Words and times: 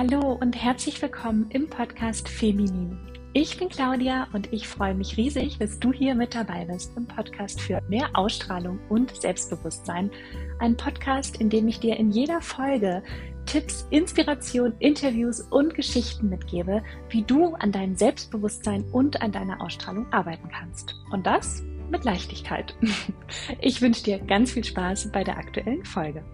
Hallo 0.00 0.38
und 0.40 0.56
herzlich 0.56 1.02
willkommen 1.02 1.50
im 1.50 1.68
Podcast 1.68 2.26
Feminin. 2.26 2.98
Ich 3.34 3.58
bin 3.58 3.68
Claudia 3.68 4.28
und 4.32 4.50
ich 4.50 4.66
freue 4.66 4.94
mich 4.94 5.18
riesig, 5.18 5.58
dass 5.58 5.78
du 5.78 5.92
hier 5.92 6.14
mit 6.14 6.34
dabei 6.34 6.64
bist 6.64 6.96
im 6.96 7.06
Podcast 7.06 7.60
für 7.60 7.82
mehr 7.86 8.08
Ausstrahlung 8.14 8.80
und 8.88 9.14
Selbstbewusstsein. 9.14 10.10
Ein 10.58 10.74
Podcast, 10.74 11.38
in 11.38 11.50
dem 11.50 11.68
ich 11.68 11.80
dir 11.80 11.98
in 11.98 12.12
jeder 12.12 12.40
Folge 12.40 13.02
Tipps, 13.44 13.86
Inspiration, 13.90 14.72
Interviews 14.78 15.42
und 15.42 15.74
Geschichten 15.74 16.30
mitgebe, 16.30 16.82
wie 17.10 17.20
du 17.20 17.52
an 17.56 17.70
deinem 17.70 17.94
Selbstbewusstsein 17.94 18.84
und 18.92 19.20
an 19.20 19.32
deiner 19.32 19.60
Ausstrahlung 19.60 20.10
arbeiten 20.14 20.48
kannst. 20.48 20.94
Und 21.10 21.26
das 21.26 21.62
mit 21.90 22.04
Leichtigkeit. 22.04 22.74
Ich 23.60 23.82
wünsche 23.82 24.04
dir 24.04 24.18
ganz 24.18 24.52
viel 24.52 24.64
Spaß 24.64 25.12
bei 25.12 25.24
der 25.24 25.36
aktuellen 25.36 25.84
Folge. 25.84 26.24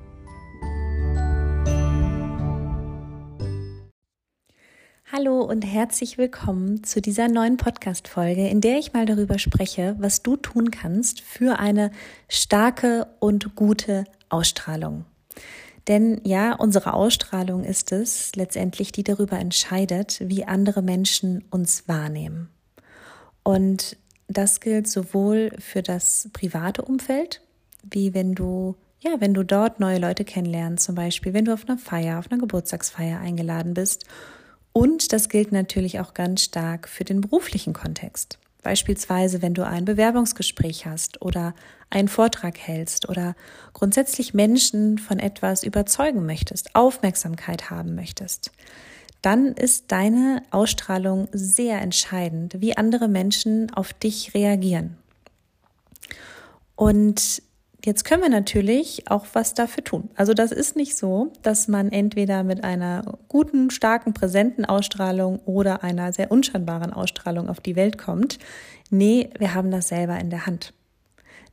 Hallo 5.13 5.41
und 5.41 5.63
herzlich 5.63 6.19
willkommen 6.19 6.83
zu 6.83 7.01
dieser 7.01 7.29
neuen 7.29 7.59
Podcast-Folge, 7.59 8.49
in 8.49 8.61
der 8.61 8.79
ich 8.79 8.93
mal 8.93 9.07
darüber 9.07 9.39
spreche, 9.39 9.95
was 10.01 10.25
du 10.25 10.37
tun 10.37 10.73
kannst 10.73 11.21
für 11.21 11.61
eine 11.61 11.93
starke 12.29 13.07
und 13.21 13.55
gute 13.55 14.07
Ausstrahlung. 14.31 15.05
Denn 15.87 16.21
ja, 16.25 16.55
unsere 16.55 16.93
Ausstrahlung 16.93 17.63
ist 17.63 17.93
es 17.93 18.35
letztendlich, 18.35 18.91
die 18.91 19.05
darüber 19.05 19.39
entscheidet, 19.39 20.19
wie 20.25 20.45
andere 20.45 20.83
Menschen 20.83 21.45
uns 21.51 21.87
wahrnehmen. 21.87 22.49
Und 23.45 23.97
das 24.27 24.59
gilt 24.59 24.89
sowohl 24.89 25.53
für 25.61 25.83
das 25.83 26.31
private 26.33 26.83
Umfeld, 26.83 27.43
wie 27.89 28.13
wenn 28.13 28.35
du 28.35 28.75
ja, 28.99 29.21
wenn 29.21 29.35
du 29.35 29.45
dort 29.45 29.79
neue 29.79 29.99
Leute 29.99 30.25
kennenlernst, 30.25 30.85
zum 30.85 30.97
Beispiel, 30.97 31.33
wenn 31.33 31.45
du 31.45 31.53
auf 31.53 31.69
einer 31.69 31.79
Feier, 31.79 32.19
auf 32.19 32.29
einer 32.29 32.41
Geburtstagsfeier 32.41 33.21
eingeladen 33.21 33.73
bist 33.73 34.05
und 34.77 35.15
das 35.15 35.31
gilt 35.31 35.53
natürlich 35.53 36.01
auch 36.01 36.13
ganz 36.13 36.43
stark 36.43 36.87
für 36.87 37.05
den 37.05 37.23
beruflichen 37.23 37.73
Kontext. 37.73 38.39
Beispielsweise, 38.63 39.41
wenn 39.41 39.55
du 39.55 39.67
ein 39.67 39.87
Bewerbungsgespräch 39.87 40.85
hast 40.85 41.23
oder 41.23 41.55
einen 41.89 42.09
Vortrag 42.09 42.59
hältst 42.59 43.09
oder 43.09 43.35
grundsätzlich 43.73 44.35
Menschen 44.35 44.99
von 44.99 45.19
etwas 45.19 45.63
überzeugen 45.63 46.27
möchtest, 46.27 46.75
Aufmerksamkeit 46.75 47.71
haben 47.71 47.95
möchtest, 47.95 48.53
dann 49.23 49.55
ist 49.55 49.93
deine 49.93 50.43
Ausstrahlung 50.51 51.29
sehr 51.33 51.81
entscheidend, 51.81 52.61
wie 52.61 52.77
andere 52.77 53.09
Menschen 53.09 53.73
auf 53.73 53.95
dich 53.95 54.35
reagieren. 54.35 54.99
Und 56.75 57.41
Jetzt 57.85 58.05
können 58.05 58.23
wir 58.23 58.31
natürlich 58.31 59.11
auch 59.11 59.27
was 59.33 59.55
dafür 59.55 59.85
tun. 59.85 60.11
Also 60.17 60.35
das 60.35 60.51
ist 60.51 60.77
nicht 60.77 60.97
so, 60.97 61.33
dass 61.43 61.69
man 61.69 61.93
entweder 61.93 62.43
mit 62.43 62.65
einer 62.65 63.19
guten, 63.29 63.71
starken, 63.71 64.13
präsenten 64.13 64.65
Ausstrahlung 64.65 65.39
oder 65.45 65.85
einer 65.85 66.13
sehr 66.13 66.33
unscheinbaren 66.33 66.93
Ausstrahlung 66.93 67.49
auf 67.49 67.61
die 67.61 67.77
Welt 67.77 67.97
kommt. 67.97 68.39
Nee, 68.91 69.31
wir 69.39 69.55
haben 69.55 69.71
das 69.71 69.89
selber 69.89 70.19
in 70.19 70.31
der 70.31 70.47
Hand. 70.47 70.73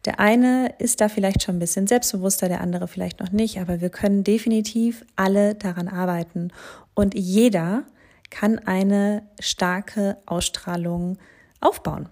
Der 0.06 0.20
eine 0.20 0.74
ist 0.80 1.02
da 1.02 1.08
vielleicht 1.08 1.44
schon 1.44 1.56
ein 1.56 1.60
bisschen 1.60 1.88
selbstbewusster, 1.88 2.50
der 2.50 2.62
andere 2.62 2.88
vielleicht 2.88 3.20
noch 3.20 3.32
nicht, 3.32 3.60
aber 3.60 3.80
wir 3.80 3.90
können 3.90 4.24
definitiv 4.24 5.06
alle 5.16 5.56
daran 5.56 5.88
arbeiten. 5.88 6.52
Und 6.94 7.16
jeder 7.16 7.84
kann 8.30 8.60
eine 8.60 9.24
starke 9.40 10.18
Ausstrahlung 10.26 11.18
aufbauen. 11.62 12.10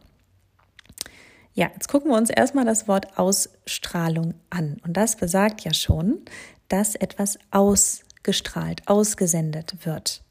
Ja, 1.53 1.69
jetzt 1.73 1.89
gucken 1.89 2.11
wir 2.11 2.17
uns 2.17 2.29
erstmal 2.29 2.65
das 2.65 2.87
Wort 2.87 3.17
Ausstrahlung 3.17 4.35
an. 4.49 4.77
Und 4.83 4.95
das 4.95 5.17
besagt 5.17 5.61
ja 5.61 5.73
schon, 5.73 6.21
dass 6.69 6.95
etwas 6.95 7.37
ausgestrahlt, 7.51 8.87
ausgesendet 8.87 9.85
wird. 9.85 10.23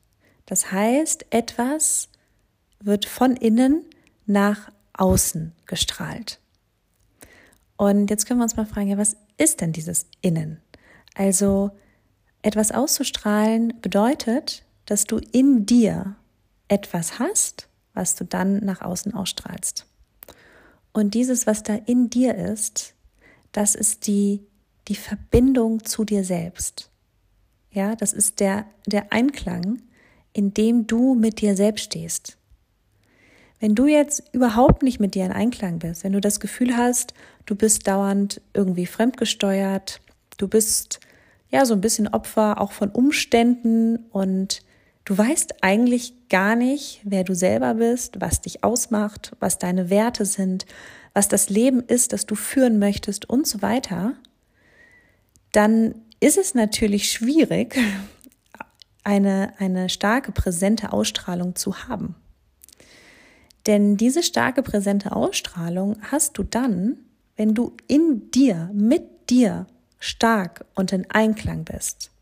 Das 0.46 0.72
heißt, 0.72 1.26
etwas 1.30 2.08
wird 2.82 3.04
von 3.04 3.36
innen 3.36 3.84
nach 4.26 4.72
außen 4.94 5.53
gestrahlt. 5.66 6.41
Und 7.76 8.10
jetzt 8.10 8.26
können 8.26 8.41
wir 8.41 8.44
uns 8.44 8.56
mal 8.56 8.66
fragen, 8.66 8.88
ja, 8.88 8.98
was 8.98 9.16
ist 9.36 9.60
denn 9.60 9.72
dieses 9.72 10.06
Innen? 10.22 10.60
Also 11.14 11.70
etwas 12.42 12.72
auszustrahlen 12.72 13.80
bedeutet, 13.80 14.64
dass 14.86 15.04
du 15.04 15.19
in 15.19 15.66
dir 15.66 16.16
etwas 16.69 17.19
hast, 17.19 17.69
was 17.92 18.14
du 18.14 18.25
dann 18.25 18.64
nach 18.64 18.80
außen 18.80 19.14
ausstrahlst. 19.14 19.86
Und 20.93 21.15
dieses, 21.15 21.47
was 21.47 21.62
da 21.62 21.75
in 21.75 22.11
dir 22.11 22.34
ist, 22.34 22.95
das 23.53 23.75
ist 23.75 24.06
die, 24.06 24.47
die 24.89 24.97
Verbindung 24.97 25.84
zu 25.84 26.05
dir 26.05 26.25
selbst. 26.25 26.91
Ja, 27.71 27.95
das 27.95 28.12
ist 28.12 28.41
der, 28.41 28.67
der 28.87 29.12
Einklang, 29.12 29.83
in 30.33 30.53
dem 30.55 30.87
du 30.87 31.15
mit 31.15 31.41
dir 31.41 31.56
selbst 31.56 31.84
stehst. 31.84 32.37
Wenn 33.61 33.75
du 33.75 33.87
jetzt 33.87 34.23
überhaupt 34.33 34.83
nicht 34.83 35.01
mit 35.01 35.15
dir 35.15 35.27
in 35.27 35.33
Einklang 35.33 35.78
bist, 35.78 36.03
wenn 36.03 36.12
du 36.12 36.21
das 36.21 36.41
Gefühl 36.41 36.77
hast, 36.77 37.15
du 37.47 37.55
bist 37.55 37.87
dauernd 37.87 38.41
irgendwie 38.55 38.87
fremdgesteuert, 38.87 40.01
du 40.39 40.49
bist 40.49 40.99
ja 41.51 41.65
so 41.65 41.75
ein 41.75 41.81
bisschen 41.81 42.09
Opfer 42.09 42.61
auch 42.61 42.72
von 42.72 42.91
Umständen 42.91 43.99
und 44.11 44.62
Du 45.10 45.19
weißt 45.19 45.65
eigentlich 45.65 46.15
gar 46.28 46.54
nicht, 46.54 47.00
wer 47.03 47.25
du 47.25 47.34
selber 47.34 47.75
bist, 47.75 48.21
was 48.21 48.43
dich 48.43 48.62
ausmacht, 48.62 49.32
was 49.41 49.59
deine 49.59 49.91
Werte 49.91 50.25
sind, 50.25 50.66
was 51.15 51.26
das 51.26 51.50
Leben 51.50 51.82
ist, 51.82 52.12
das 52.12 52.26
du 52.26 52.37
führen 52.37 52.78
möchtest 52.78 53.28
und 53.28 53.44
so 53.44 53.60
weiter. 53.60 54.12
Dann 55.50 55.97
ist 56.21 56.38
es 56.38 56.54
natürlich 56.54 57.10
schwierig, 57.10 57.76
eine, 59.03 59.53
eine 59.59 59.88
starke, 59.88 60.31
präsente 60.31 60.93
Ausstrahlung 60.93 61.56
zu 61.56 61.88
haben. 61.88 62.15
Denn 63.66 63.97
diese 63.97 64.22
starke, 64.22 64.62
präsente 64.62 65.10
Ausstrahlung 65.10 65.97
hast 66.03 66.38
du 66.38 66.44
dann, 66.44 66.98
wenn 67.34 67.56
du 67.56 67.77
in 67.88 68.31
dir, 68.31 68.71
mit 68.72 69.28
dir 69.28 69.66
stark 69.98 70.66
und 70.77 70.92
in 70.92 71.10
Einklang 71.10 71.65
bist 71.65 72.12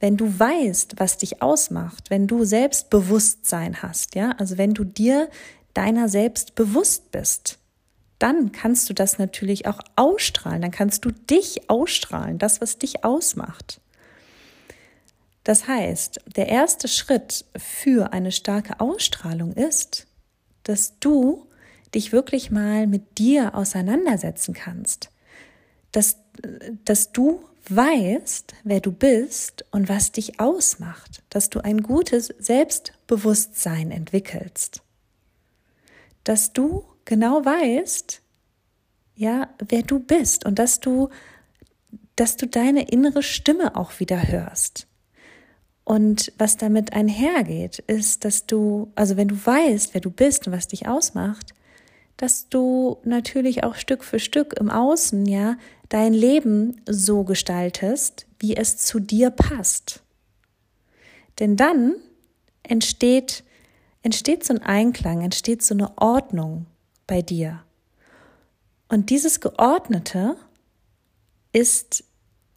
wenn 0.00 0.16
du 0.16 0.38
weißt, 0.38 0.94
was 0.96 1.18
dich 1.18 1.42
ausmacht, 1.42 2.10
wenn 2.10 2.26
du 2.26 2.44
Selbstbewusstsein 2.44 3.82
hast, 3.82 4.14
ja, 4.14 4.32
also 4.38 4.58
wenn 4.58 4.74
du 4.74 4.84
dir 4.84 5.28
deiner 5.74 6.08
selbst 6.08 6.54
bewusst 6.54 7.12
bist, 7.12 7.58
dann 8.18 8.52
kannst 8.52 8.88
du 8.88 8.94
das 8.94 9.18
natürlich 9.18 9.66
auch 9.66 9.78
ausstrahlen, 9.96 10.62
dann 10.62 10.70
kannst 10.70 11.04
du 11.04 11.10
dich 11.10 11.70
ausstrahlen, 11.70 12.38
das, 12.38 12.60
was 12.60 12.78
dich 12.78 13.04
ausmacht. 13.04 13.80
Das 15.44 15.66
heißt, 15.66 16.20
der 16.36 16.48
erste 16.48 16.86
Schritt 16.88 17.46
für 17.56 18.12
eine 18.12 18.32
starke 18.32 18.80
Ausstrahlung 18.80 19.52
ist, 19.52 20.06
dass 20.64 20.98
du 21.00 21.46
dich 21.94 22.12
wirklich 22.12 22.50
mal 22.50 22.86
mit 22.86 23.18
dir 23.18 23.54
auseinandersetzen 23.54 24.54
kannst, 24.54 25.10
dass, 25.92 26.18
dass 26.84 27.12
du 27.12 27.42
weißt, 27.68 28.54
wer 28.64 28.80
du 28.80 28.92
bist 28.92 29.64
und 29.70 29.88
was 29.88 30.12
dich 30.12 30.40
ausmacht, 30.40 31.22
dass 31.30 31.50
du 31.50 31.60
ein 31.60 31.82
gutes 31.82 32.28
Selbstbewusstsein 32.38 33.90
entwickelst, 33.90 34.82
dass 36.24 36.52
du 36.52 36.84
genau 37.04 37.44
weißt, 37.44 38.22
ja, 39.16 39.48
wer 39.68 39.82
du 39.82 39.98
bist 39.98 40.46
und 40.46 40.58
dass 40.58 40.80
du, 40.80 41.10
dass 42.16 42.36
du 42.36 42.46
deine 42.46 42.88
innere 42.88 43.22
Stimme 43.22 43.76
auch 43.76 44.00
wieder 44.00 44.28
hörst. 44.28 44.86
Und 45.84 46.32
was 46.38 46.56
damit 46.56 46.92
einhergeht, 46.92 47.80
ist, 47.80 48.24
dass 48.24 48.46
du, 48.46 48.92
also 48.94 49.16
wenn 49.16 49.28
du 49.28 49.34
weißt, 49.34 49.92
wer 49.92 50.00
du 50.00 50.10
bist 50.10 50.46
und 50.46 50.52
was 50.52 50.68
dich 50.68 50.86
ausmacht, 50.86 51.52
dass 52.20 52.50
du 52.50 52.98
natürlich 53.02 53.64
auch 53.64 53.76
Stück 53.76 54.04
für 54.04 54.18
Stück 54.18 54.52
im 54.60 54.68
Außen, 54.68 55.24
ja, 55.24 55.56
dein 55.88 56.12
Leben 56.12 56.82
so 56.86 57.24
gestaltest, 57.24 58.26
wie 58.38 58.54
es 58.54 58.76
zu 58.76 59.00
dir 59.00 59.30
passt. 59.30 60.02
Denn 61.38 61.56
dann 61.56 61.94
entsteht, 62.62 63.42
entsteht 64.02 64.44
so 64.44 64.52
ein 64.52 64.60
Einklang, 64.60 65.22
entsteht 65.22 65.62
so 65.62 65.72
eine 65.72 65.96
Ordnung 65.96 66.66
bei 67.06 67.22
dir. 67.22 67.62
Und 68.88 69.08
dieses 69.08 69.40
Geordnete 69.40 70.36
ist, 71.54 72.04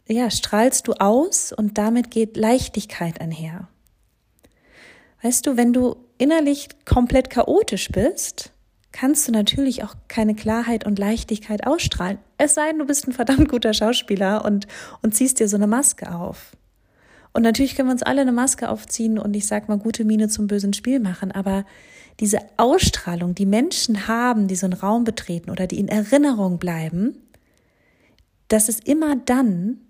ja, 0.06 0.30
strahlst 0.30 0.88
du 0.88 0.92
aus 0.92 1.54
und 1.54 1.78
damit 1.78 2.10
geht 2.10 2.36
Leichtigkeit 2.36 3.18
einher. 3.18 3.68
Weißt 5.22 5.46
du, 5.46 5.56
wenn 5.56 5.72
du 5.72 5.96
innerlich 6.18 6.68
komplett 6.84 7.30
chaotisch 7.30 7.88
bist, 7.88 8.53
kannst 8.94 9.26
du 9.26 9.32
natürlich 9.32 9.82
auch 9.82 9.96
keine 10.06 10.36
Klarheit 10.36 10.86
und 10.86 11.00
Leichtigkeit 11.00 11.66
ausstrahlen. 11.66 12.18
Es 12.38 12.54
sei 12.54 12.68
denn, 12.70 12.78
du 12.78 12.86
bist 12.86 13.08
ein 13.08 13.12
verdammt 13.12 13.48
guter 13.48 13.74
Schauspieler 13.74 14.44
und, 14.44 14.68
und 15.02 15.16
ziehst 15.16 15.40
dir 15.40 15.48
so 15.48 15.56
eine 15.56 15.66
Maske 15.66 16.14
auf. 16.14 16.56
Und 17.32 17.42
natürlich 17.42 17.74
können 17.74 17.88
wir 17.88 17.92
uns 17.92 18.04
alle 18.04 18.20
eine 18.20 18.30
Maske 18.30 18.68
aufziehen 18.68 19.18
und 19.18 19.34
ich 19.34 19.48
sag 19.48 19.68
mal 19.68 19.78
gute 19.78 20.04
Miene 20.04 20.28
zum 20.28 20.46
bösen 20.46 20.72
Spiel 20.72 21.00
machen, 21.00 21.32
aber 21.32 21.66
diese 22.20 22.38
Ausstrahlung, 22.56 23.34
die 23.34 23.46
Menschen 23.46 24.06
haben, 24.06 24.46
die 24.46 24.54
so 24.54 24.66
einen 24.66 24.74
Raum 24.74 25.02
betreten 25.02 25.50
oder 25.50 25.66
die 25.66 25.80
in 25.80 25.88
Erinnerung 25.88 26.58
bleiben, 26.58 27.16
das 28.46 28.68
ist 28.68 28.86
immer 28.86 29.16
dann, 29.16 29.80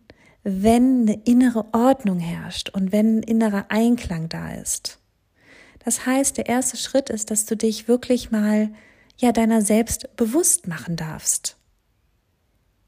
wenn 0.44 1.02
eine 1.02 1.20
innere 1.26 1.66
Ordnung 1.74 2.20
herrscht 2.20 2.70
und 2.70 2.90
wenn 2.90 3.18
ein 3.18 3.22
innerer 3.22 3.66
Einklang 3.68 4.30
da 4.30 4.54
ist. 4.54 4.98
Das 5.84 6.06
heißt, 6.06 6.38
der 6.38 6.46
erste 6.46 6.78
Schritt 6.78 7.10
ist, 7.10 7.30
dass 7.30 7.44
du 7.44 7.54
dich 7.54 7.86
wirklich 7.86 8.30
mal 8.30 8.70
ja 9.16 9.32
deiner 9.32 9.62
selbst 9.62 10.16
bewusst 10.16 10.66
machen 10.66 10.96
darfst. 10.96 11.56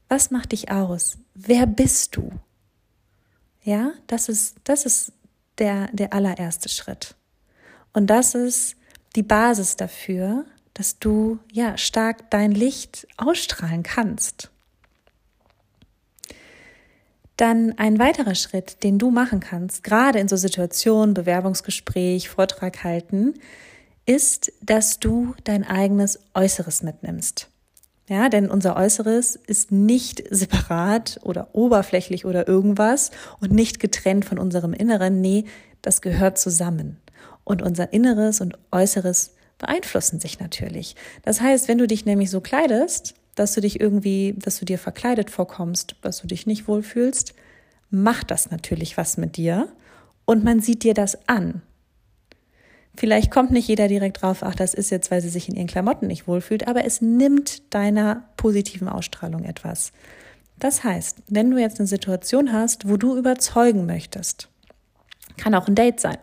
Was 0.09 0.31
macht 0.31 0.51
dich 0.51 0.71
aus? 0.71 1.17
Wer 1.33 1.65
bist 1.65 2.15
du? 2.15 2.31
Ja, 3.63 3.91
das 4.07 4.29
ist, 4.29 4.55
das 4.63 4.85
ist 4.85 5.11
der, 5.57 5.89
der 5.91 6.13
allererste 6.13 6.69
Schritt. 6.69 7.15
Und 7.93 8.07
das 8.07 8.35
ist 8.35 8.75
die 9.15 9.23
Basis 9.23 9.75
dafür, 9.75 10.45
dass 10.73 10.99
du 10.99 11.39
ja 11.51 11.77
stark 11.77 12.29
dein 12.29 12.51
Licht 12.51 13.07
ausstrahlen 13.17 13.83
kannst. 13.83 14.51
Dann 17.35 17.77
ein 17.77 17.99
weiterer 17.99 18.35
Schritt, 18.35 18.83
den 18.83 18.97
du 18.97 19.11
machen 19.11 19.39
kannst, 19.39 19.83
gerade 19.83 20.19
in 20.19 20.27
so 20.27 20.35
Situationen, 20.35 21.13
Bewerbungsgespräch, 21.13 22.29
Vortrag 22.29 22.83
halten, 22.83 23.35
ist, 24.07 24.51
dass 24.61 24.99
du 24.99 25.35
dein 25.43 25.63
eigenes 25.63 26.19
Äußeres 26.33 26.81
mitnimmst. 26.81 27.49
Ja, 28.09 28.29
denn 28.29 28.49
unser 28.49 28.77
Äußeres 28.77 29.35
ist 29.35 29.71
nicht 29.71 30.23
separat 30.29 31.19
oder 31.23 31.49
oberflächlich 31.53 32.25
oder 32.25 32.47
irgendwas 32.47 33.11
und 33.41 33.51
nicht 33.51 33.79
getrennt 33.79 34.23
von 34.23 34.39
unserem 34.39 34.73
Inneren. 34.73 35.19
Nee, 35.19 35.43
das 35.81 36.01
gehört 36.01 36.37
zusammen. 36.37 36.97
Und 37.43 37.61
unser 37.61 37.91
Inneres 37.91 38.39
und 38.39 38.57
Äußeres 38.71 39.35
beeinflussen 39.57 40.21
sich 40.21 40.39
natürlich. 40.39 40.95
Das 41.23 41.41
heißt, 41.41 41.67
wenn 41.67 41.77
du 41.77 41.87
dich 41.87 42.05
nämlich 42.05 42.29
so 42.29 42.39
kleidest, 42.39 43.15
dass 43.35 43.53
du 43.53 43.61
dich 43.61 43.79
irgendwie, 43.79 44.35
dass 44.37 44.59
du 44.59 44.65
dir 44.65 44.79
verkleidet 44.79 45.29
vorkommst, 45.29 45.95
dass 46.01 46.21
du 46.21 46.27
dich 46.27 46.47
nicht 46.47 46.67
wohlfühlst, 46.67 47.33
macht 47.89 48.31
das 48.31 48.51
natürlich 48.51 48.97
was 48.97 49.17
mit 49.17 49.35
dir 49.35 49.67
und 50.25 50.43
man 50.43 50.61
sieht 50.61 50.83
dir 50.83 50.93
das 50.93 51.27
an. 51.27 51.61
Vielleicht 52.97 53.29
kommt 53.29 53.51
nicht 53.51 53.67
jeder 53.67 53.87
direkt 53.87 54.23
drauf, 54.23 54.41
ach, 54.41 54.55
das 54.55 54.73
ist 54.73 54.89
jetzt, 54.89 55.11
weil 55.11 55.21
sie 55.21 55.29
sich 55.29 55.47
in 55.47 55.55
ihren 55.55 55.67
Klamotten 55.67 56.07
nicht 56.07 56.27
wohlfühlt, 56.27 56.67
aber 56.67 56.83
es 56.83 56.99
nimmt 56.99 57.71
deiner 57.71 58.23
positiven 58.37 58.89
Ausstrahlung 58.89 59.43
etwas. 59.43 59.91
Das 60.57 60.83
heißt, 60.83 61.19
wenn 61.27 61.51
du 61.51 61.59
jetzt 61.59 61.79
eine 61.79 61.85
Situation 61.85 62.51
hast, 62.51 62.89
wo 62.89 62.97
du 62.97 63.15
überzeugen 63.15 63.85
möchtest, 63.85 64.49
kann 65.37 65.53
auch 65.53 65.67
ein 65.67 65.75
Date 65.75 65.99
sein, 65.99 66.17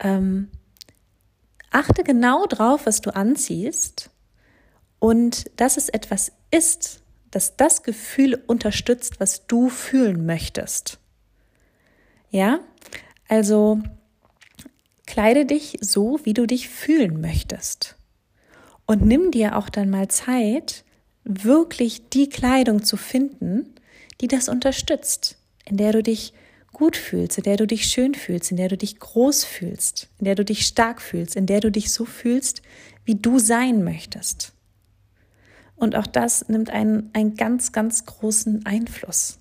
ähm, 0.00 0.50
achte 1.70 2.04
genau 2.04 2.44
drauf, 2.44 2.84
was 2.84 3.00
du 3.00 3.08
anziehst 3.08 4.10
und 4.98 5.50
dass 5.58 5.78
es 5.78 5.88
etwas 5.88 6.32
ist, 6.50 7.00
das 7.30 7.56
das 7.56 7.82
Gefühl 7.82 8.34
unterstützt, 8.46 9.20
was 9.20 9.46
du 9.46 9.70
fühlen 9.70 10.26
möchtest. 10.26 10.98
Ja, 12.28 12.60
also 13.26 13.80
Kleide 15.12 15.44
dich 15.44 15.76
so, 15.82 16.20
wie 16.24 16.32
du 16.32 16.46
dich 16.46 16.70
fühlen 16.70 17.20
möchtest. 17.20 17.96
Und 18.86 19.04
nimm 19.04 19.30
dir 19.30 19.58
auch 19.58 19.68
dann 19.68 19.90
mal 19.90 20.08
Zeit, 20.08 20.86
wirklich 21.22 22.08
die 22.08 22.30
Kleidung 22.30 22.82
zu 22.82 22.96
finden, 22.96 23.74
die 24.22 24.26
das 24.26 24.48
unterstützt, 24.48 25.36
in 25.66 25.76
der 25.76 25.92
du 25.92 26.02
dich 26.02 26.32
gut 26.72 26.96
fühlst, 26.96 27.36
in 27.36 27.44
der 27.44 27.58
du 27.58 27.66
dich 27.66 27.84
schön 27.84 28.14
fühlst, 28.14 28.52
in 28.52 28.56
der 28.56 28.70
du 28.70 28.78
dich 28.78 29.00
groß 29.00 29.44
fühlst, 29.44 30.08
in 30.18 30.24
der 30.24 30.34
du 30.34 30.46
dich 30.46 30.64
stark 30.64 31.02
fühlst, 31.02 31.36
in 31.36 31.44
der 31.44 31.60
du 31.60 31.70
dich 31.70 31.92
so 31.92 32.06
fühlst, 32.06 32.62
wie 33.04 33.16
du 33.16 33.38
sein 33.38 33.84
möchtest. 33.84 34.54
Und 35.76 35.94
auch 35.94 36.06
das 36.06 36.48
nimmt 36.48 36.70
einen, 36.70 37.10
einen 37.12 37.36
ganz, 37.36 37.72
ganz 37.72 38.06
großen 38.06 38.64
Einfluss. 38.64 39.38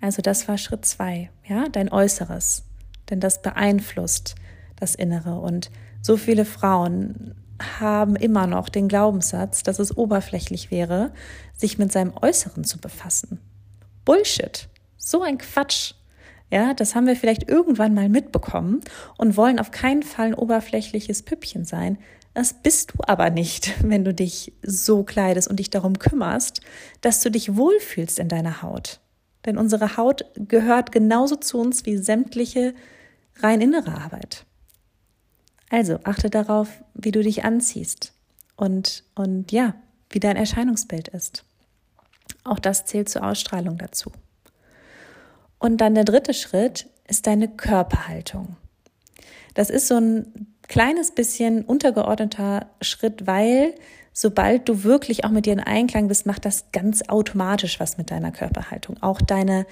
Also 0.00 0.22
das 0.22 0.46
war 0.46 0.58
Schritt 0.58 0.86
zwei, 0.86 1.28
ja, 1.48 1.68
dein 1.68 1.90
Äußeres 1.90 2.65
denn 3.10 3.20
das 3.20 3.42
beeinflusst 3.42 4.34
das 4.76 4.94
Innere. 4.94 5.40
Und 5.40 5.70
so 6.02 6.16
viele 6.16 6.44
Frauen 6.44 7.34
haben 7.80 8.16
immer 8.16 8.46
noch 8.46 8.68
den 8.68 8.88
Glaubenssatz, 8.88 9.62
dass 9.62 9.78
es 9.78 9.96
oberflächlich 9.96 10.70
wäre, 10.70 11.12
sich 11.54 11.78
mit 11.78 11.92
seinem 11.92 12.12
Äußeren 12.20 12.64
zu 12.64 12.78
befassen. 12.78 13.40
Bullshit. 14.04 14.68
So 14.98 15.22
ein 15.22 15.38
Quatsch. 15.38 15.94
Ja, 16.50 16.74
das 16.74 16.94
haben 16.94 17.06
wir 17.06 17.16
vielleicht 17.16 17.48
irgendwann 17.48 17.94
mal 17.94 18.08
mitbekommen 18.08 18.80
und 19.18 19.36
wollen 19.36 19.58
auf 19.58 19.72
keinen 19.72 20.02
Fall 20.02 20.26
ein 20.26 20.34
oberflächliches 20.34 21.22
Püppchen 21.22 21.64
sein. 21.64 21.98
Das 22.34 22.52
bist 22.52 22.92
du 22.92 22.98
aber 23.06 23.30
nicht, 23.30 23.74
wenn 23.88 24.04
du 24.04 24.14
dich 24.14 24.52
so 24.62 25.02
kleidest 25.02 25.48
und 25.48 25.56
dich 25.56 25.70
darum 25.70 25.98
kümmerst, 25.98 26.60
dass 27.00 27.20
du 27.20 27.30
dich 27.30 27.56
wohlfühlst 27.56 28.18
in 28.18 28.28
deiner 28.28 28.62
Haut. 28.62 29.00
Denn 29.46 29.56
unsere 29.56 29.96
Haut 29.96 30.24
gehört 30.34 30.92
genauso 30.92 31.36
zu 31.36 31.58
uns 31.58 31.86
wie 31.86 31.96
sämtliche 31.96 32.74
rein 33.38 33.60
innere 33.60 33.96
Arbeit. 33.96 34.44
Also 35.70 35.98
achte 36.04 36.30
darauf, 36.30 36.68
wie 36.94 37.12
du 37.12 37.22
dich 37.22 37.44
anziehst 37.44 38.12
und, 38.56 39.04
und 39.14 39.52
ja, 39.52 39.74
wie 40.10 40.20
dein 40.20 40.36
Erscheinungsbild 40.36 41.08
ist. 41.08 41.44
Auch 42.44 42.58
das 42.58 42.84
zählt 42.84 43.08
zur 43.08 43.24
Ausstrahlung 43.24 43.78
dazu. 43.78 44.12
Und 45.58 45.78
dann 45.80 45.94
der 45.94 46.04
dritte 46.04 46.34
Schritt 46.34 46.88
ist 47.08 47.26
deine 47.26 47.48
Körperhaltung. 47.48 48.56
Das 49.54 49.70
ist 49.70 49.88
so 49.88 49.96
ein 49.96 50.54
kleines 50.68 51.12
bisschen 51.12 51.64
untergeordneter 51.64 52.66
Schritt, 52.80 53.26
weil 53.26 53.74
sobald 54.16 54.66
du 54.66 54.82
wirklich 54.82 55.24
auch 55.24 55.30
mit 55.30 55.44
dir 55.44 55.52
in 55.52 55.60
Einklang 55.60 56.08
bist, 56.08 56.24
macht 56.24 56.46
das 56.46 56.64
ganz 56.72 57.02
automatisch 57.06 57.78
was 57.78 57.98
mit 57.98 58.10
deiner 58.10 58.32
Körperhaltung. 58.32 58.96
Auch 59.02 59.20
deine 59.20 59.66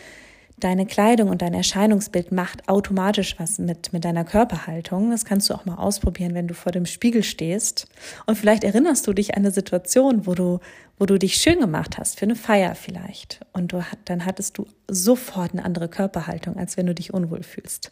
deine 0.58 0.86
Kleidung 0.86 1.30
und 1.30 1.42
dein 1.42 1.52
Erscheinungsbild 1.52 2.30
macht 2.30 2.68
automatisch 2.68 3.34
was 3.38 3.58
mit, 3.58 3.92
mit 3.92 4.04
deiner 4.04 4.24
Körperhaltung. 4.24 5.10
Das 5.10 5.24
kannst 5.24 5.50
du 5.50 5.54
auch 5.54 5.64
mal 5.64 5.76
ausprobieren, 5.76 6.34
wenn 6.34 6.46
du 6.46 6.54
vor 6.54 6.70
dem 6.72 6.86
Spiegel 6.86 7.24
stehst. 7.24 7.88
Und 8.26 8.36
vielleicht 8.36 8.62
erinnerst 8.62 9.06
du 9.06 9.14
dich 9.14 9.34
an 9.34 9.40
eine 9.40 9.50
Situation, 9.50 10.26
wo 10.26 10.34
du, 10.34 10.60
wo 10.96 11.06
du 11.06 11.18
dich 11.18 11.36
schön 11.36 11.58
gemacht 11.58 11.98
hast, 11.98 12.20
für 12.20 12.26
eine 12.26 12.36
Feier 12.36 12.76
vielleicht. 12.76 13.40
Und 13.52 13.72
du, 13.72 13.82
dann 14.04 14.24
hattest 14.24 14.58
du 14.58 14.66
sofort 14.88 15.52
eine 15.52 15.64
andere 15.64 15.88
Körperhaltung, 15.88 16.56
als 16.56 16.76
wenn 16.76 16.86
du 16.86 16.94
dich 16.94 17.12
unwohl 17.12 17.42
fühlst. 17.42 17.90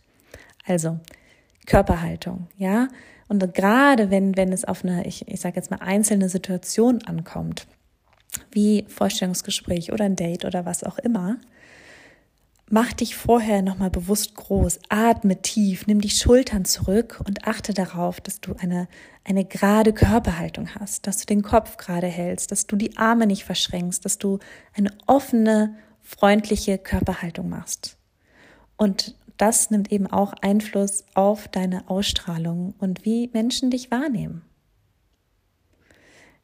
Also, 0.64 1.00
Körperhaltung, 1.67 2.49
ja. 2.56 2.88
Und 3.29 3.55
gerade 3.55 4.11
wenn, 4.11 4.37
wenn 4.37 4.53
es 4.53 4.64
auf 4.64 4.85
eine, 4.85 5.06
ich, 5.06 5.26
ich 5.29 5.41
sage 5.41 5.56
jetzt 5.56 5.70
mal, 5.70 5.79
einzelne 5.81 6.29
Situation 6.29 7.03
ankommt, 7.03 7.67
wie 8.50 8.85
Vorstellungsgespräch 8.88 9.93
oder 9.93 10.05
ein 10.05 10.17
Date 10.17 10.44
oder 10.44 10.67
was 10.67 10.85
auch 10.85 10.99
immer, 10.99 11.38
Mach 12.75 12.91
dich 12.94 13.16
vorher 13.16 13.61
nochmal 13.61 13.90
bewusst 13.90 14.35
groß, 14.35 14.78
atme 14.88 15.42
tief, 15.42 15.87
nimm 15.87 16.00
die 16.00 16.09
Schultern 16.09 16.64
zurück 16.64 17.21
und 17.26 17.47
achte 17.47 17.75
darauf, 17.75 18.19
dass 18.19 18.40
du 18.40 18.54
eine, 18.54 18.88
eine 19.25 19.45
gerade 19.45 19.92
Körperhaltung 19.92 20.75
hast, 20.76 21.07
dass 21.07 21.19
du 21.19 21.26
den 21.26 21.42
Kopf 21.42 21.76
gerade 21.76 22.07
hältst, 22.07 22.50
dass 22.50 22.66
du 22.66 22.76
die 22.76 22.97
Arme 22.97 23.26
nicht 23.26 23.45
verschränkst, 23.45 24.02
dass 24.07 24.16
du 24.16 24.38
eine 24.73 24.88
offene, 25.07 25.76
freundliche 26.00 26.78
Körperhaltung 26.78 27.50
machst. 27.50 27.99
Und 28.78 29.16
das 29.42 29.72
nimmt 29.72 29.90
eben 29.90 30.06
auch 30.06 30.34
Einfluss 30.40 31.04
auf 31.14 31.49
deine 31.49 31.90
Ausstrahlung 31.90 32.75
und 32.78 33.04
wie 33.04 33.28
Menschen 33.32 33.72
dich 33.72 33.90
wahrnehmen. 33.90 34.42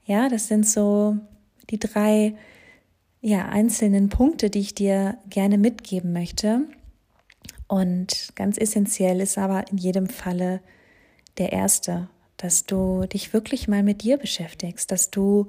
Ja, 0.04 0.28
das 0.28 0.48
sind 0.48 0.66
so 0.68 1.16
die 1.70 1.78
drei 1.78 2.34
ja, 3.20 3.46
einzelnen 3.50 4.08
Punkte, 4.08 4.50
die 4.50 4.58
ich 4.58 4.74
dir 4.74 5.16
gerne 5.30 5.58
mitgeben 5.58 6.12
möchte. 6.12 6.62
Und 7.68 8.32
ganz 8.34 8.58
essentiell 8.58 9.20
ist 9.20 9.38
aber 9.38 9.70
in 9.70 9.78
jedem 9.78 10.08
Falle 10.08 10.60
der 11.36 11.52
erste, 11.52 12.08
dass 12.36 12.64
du 12.64 13.06
dich 13.06 13.32
wirklich 13.32 13.68
mal 13.68 13.84
mit 13.84 14.02
dir 14.02 14.16
beschäftigst, 14.16 14.90
dass 14.90 15.12
du 15.12 15.46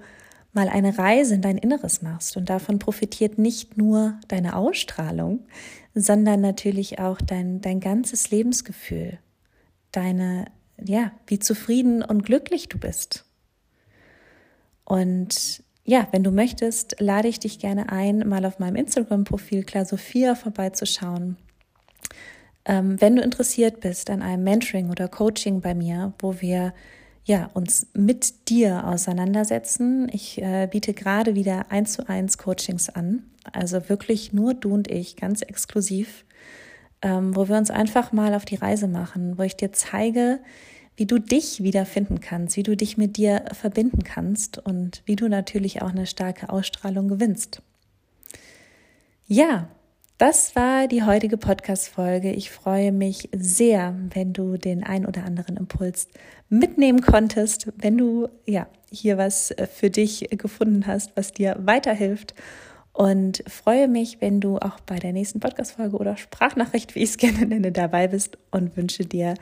mal 0.53 0.69
eine 0.69 0.97
Reise 0.97 1.35
in 1.35 1.41
dein 1.41 1.57
Inneres 1.57 2.01
machst. 2.01 2.37
Und 2.37 2.49
davon 2.49 2.79
profitiert 2.79 3.37
nicht 3.37 3.77
nur 3.77 4.19
deine 4.27 4.55
Ausstrahlung, 4.55 5.45
sondern 5.93 6.41
natürlich 6.41 6.99
auch 6.99 7.19
dein, 7.21 7.61
dein 7.61 7.79
ganzes 7.79 8.31
Lebensgefühl, 8.31 9.19
deine, 9.91 10.45
ja, 10.83 11.11
wie 11.27 11.39
zufrieden 11.39 12.03
und 12.03 12.23
glücklich 12.23 12.69
du 12.69 12.79
bist. 12.79 13.25
Und 14.85 15.63
ja, 15.85 16.07
wenn 16.11 16.23
du 16.23 16.31
möchtest, 16.31 16.99
lade 16.99 17.27
ich 17.27 17.39
dich 17.39 17.59
gerne 17.59 17.91
ein, 17.91 18.27
mal 18.27 18.45
auf 18.45 18.59
meinem 18.59 18.75
Instagram-Profil 18.75 19.63
Klar 19.63 19.85
Sophia 19.85 20.35
vorbeizuschauen. 20.35 21.37
Ähm, 22.65 22.99
wenn 23.01 23.15
du 23.15 23.21
interessiert 23.21 23.79
bist 23.79 24.09
an 24.09 24.21
einem 24.21 24.43
Mentoring 24.43 24.89
oder 24.89 25.07
Coaching 25.07 25.61
bei 25.61 25.73
mir, 25.73 26.13
wo 26.19 26.41
wir 26.41 26.73
ja, 27.25 27.49
uns 27.53 27.87
mit 27.93 28.49
dir 28.49 28.87
auseinandersetzen. 28.87 30.09
Ich 30.11 30.41
äh, 30.41 30.67
biete 30.69 30.93
gerade 30.93 31.35
wieder 31.35 31.71
eins 31.71 31.93
zu 31.93 32.07
eins 32.09 32.37
Coachings 32.37 32.89
an, 32.89 33.23
also 33.51 33.89
wirklich 33.89 34.33
nur 34.33 34.53
du 34.53 34.73
und 34.73 34.89
ich, 34.89 35.15
ganz 35.15 35.41
exklusiv, 35.41 36.25
ähm, 37.01 37.35
wo 37.35 37.47
wir 37.47 37.57
uns 37.57 37.71
einfach 37.71 38.11
mal 38.11 38.33
auf 38.33 38.45
die 38.45 38.55
Reise 38.55 38.87
machen, 38.87 39.37
wo 39.37 39.43
ich 39.43 39.55
dir 39.55 39.71
zeige, 39.71 40.39
wie 40.95 41.05
du 41.05 41.17
dich 41.17 41.63
wiederfinden 41.63 42.19
kannst, 42.19 42.57
wie 42.57 42.63
du 42.63 42.75
dich 42.75 42.97
mit 42.97 43.15
dir 43.15 43.45
verbinden 43.53 44.03
kannst 44.03 44.57
und 44.57 45.01
wie 45.05 45.15
du 45.15 45.29
natürlich 45.29 45.81
auch 45.81 45.91
eine 45.91 46.05
starke 46.05 46.49
Ausstrahlung 46.49 47.07
gewinnst. 47.07 47.61
Ja, 49.27 49.69
das 50.19 50.53
war 50.53 50.89
die 50.89 51.03
heutige 51.03 51.37
Podcast-Folge. 51.37 52.33
Ich 52.33 52.51
freue 52.51 52.91
mich 52.91 53.29
sehr, 53.33 53.95
wenn 54.13 54.33
du 54.33 54.57
den 54.57 54.83
ein 54.83 55.05
oder 55.05 55.23
anderen 55.23 55.55
Impuls 55.55 56.09
mitnehmen 56.49 56.99
konntest, 56.99 57.69
wenn 57.77 57.97
du 57.97 58.27
ja 58.45 58.67
hier 58.91 59.17
was 59.17 59.55
für 59.73 59.89
dich 59.89 60.27
gefunden 60.31 60.87
hast, 60.87 61.15
was 61.15 61.31
dir 61.31 61.55
weiterhilft. 61.61 62.35
Und 62.91 63.45
freue 63.47 63.87
mich, 63.87 64.19
wenn 64.19 64.41
du 64.41 64.57
auch 64.57 64.81
bei 64.81 64.99
der 64.99 65.13
nächsten 65.13 65.39
Podcast-Folge 65.39 65.95
oder 65.95 66.17
Sprachnachricht, 66.17 66.95
wie 66.95 66.99
ich 66.99 67.11
es 67.11 67.17
gerne 67.17 67.45
nenne, 67.45 67.71
dabei 67.71 68.09
bist 68.09 68.37
und 68.51 68.75
wünsche 68.75 69.05
dir 69.05 69.35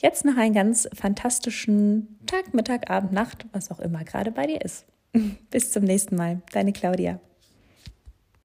jetzt 0.00 0.24
noch 0.24 0.38
einen 0.38 0.54
ganz 0.54 0.88
fantastischen 0.94 2.18
Tag, 2.24 2.54
Mittag, 2.54 2.90
Abend, 2.90 3.12
Nacht, 3.12 3.44
was 3.52 3.70
auch 3.70 3.80
immer 3.80 4.02
gerade 4.04 4.30
bei 4.30 4.46
dir 4.46 4.62
ist. 4.62 4.86
Bis 5.50 5.72
zum 5.72 5.84
nächsten 5.84 6.16
Mal. 6.16 6.40
Deine 6.54 6.72
Claudia. 6.72 7.20